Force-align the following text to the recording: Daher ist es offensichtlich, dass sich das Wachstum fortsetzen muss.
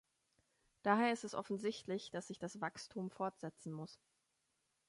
Daher 0.81 1.13
ist 1.13 1.23
es 1.23 1.35
offensichtlich, 1.35 2.09
dass 2.09 2.25
sich 2.25 2.39
das 2.39 2.59
Wachstum 2.59 3.11
fortsetzen 3.11 3.71
muss. 3.71 3.99